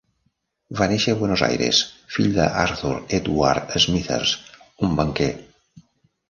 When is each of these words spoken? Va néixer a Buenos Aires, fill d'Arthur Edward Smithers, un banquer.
Va 0.77 0.85
néixer 0.91 1.11
a 1.15 1.19
Buenos 1.19 1.43
Aires, 1.47 1.81
fill 2.15 2.29
d'Arthur 2.37 2.95
Edward 3.19 3.77
Smithers, 3.85 4.33
un 4.89 4.99
banquer. 5.03 5.29